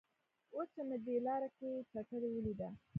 [0.55, 2.69] اوس چې مې دې لاره کې چټلي ولیده.